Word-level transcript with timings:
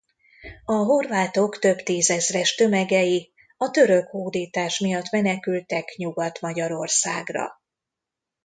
A 0.65 0.73
horvátok 0.73 1.59
több 1.59 1.77
tízezres 1.83 2.55
tömegei 2.55 3.31
a 3.57 3.69
török 3.69 4.07
hódítás 4.09 4.79
miatt 4.79 5.11
menekültek 5.11 5.93
Nyugat-Magyarországra. 5.95 7.59